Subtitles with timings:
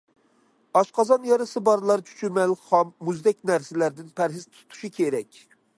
[0.79, 5.45] ئاشقازان يارىسى بارلار چۈچۈمەل، خام، مۇزدەك نەرسىلەردىن پەرھىز تۇتۇشى كېرەك.